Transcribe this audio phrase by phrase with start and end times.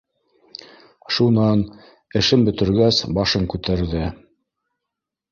[1.17, 1.59] Шунан,
[2.21, 4.07] эшен бөтөргәс, башын күтәрҙе